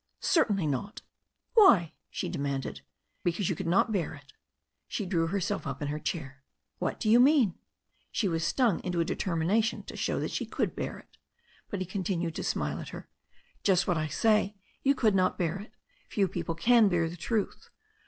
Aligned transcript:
"Certainly 0.19 0.65
not." 0.65 1.03
"Why?" 1.53 1.93
she 2.09 2.27
demanded. 2.27 2.81
"Because 3.23 3.51
you 3.51 3.55
could 3.55 3.67
not 3.67 3.91
bear 3.91 4.15
it." 4.15 4.33
She 4.87 5.05
drew 5.05 5.27
herself 5.27 5.67
up 5.67 5.79
in 5.79 5.89
her 5.89 5.99
chair. 5.99 6.41
"What 6.79 6.99
do 6.99 7.07
you 7.07 7.19
mean? 7.19 7.53
She 8.11 8.27
was 8.27 8.43
stung 8.43 8.83
into 8.83 8.99
a 8.99 9.05
determination 9.05 9.83
to 9.83 9.95
show 9.95 10.19
that 10.19 10.31
she 10.31 10.43
could 10.47 10.75
bear 10.75 10.97
it. 10.97 11.17
But 11.69 11.81
he 11.81 11.85
continued 11.85 12.33
to 12.33 12.43
smile 12.43 12.79
at 12.79 12.89
her. 12.89 13.09
"Just 13.61 13.85
what 13.85 13.95
I 13.99 14.07
say. 14.07 14.55
You 14.81 14.95
could 14.95 15.13
not 15.13 15.37
bear 15.37 15.59
it. 15.59 15.71
Few 16.09 16.27
people 16.27 16.55
can 16.55 16.89
bear 16.89 17.07
the 17.07 17.15
truth. 17.15 17.69